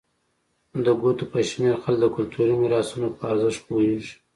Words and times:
د 0.85 0.87
ګوتو 1.01 1.25
په 1.31 1.39
شمېر 1.49 1.75
خلک 1.83 1.99
د 2.01 2.13
کلتوري 2.15 2.55
میراثونو 2.61 3.07
په 3.17 3.23
ارزښت 3.31 3.61
پوهېږي. 3.67 4.13